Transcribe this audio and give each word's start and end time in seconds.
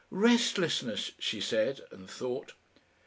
"Restlessness," 0.09 1.11
she 1.19 1.39
said, 1.39 1.81
and 1.91 2.09
thought. 2.09 2.53